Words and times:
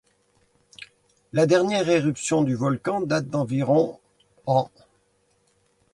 La 1.31 1.45
dernière 1.45 1.87
éruption 1.87 2.41
du 2.41 2.55
volcan 2.55 3.01
date 3.01 3.27
d'environ 3.27 3.99
ans. 4.47 4.71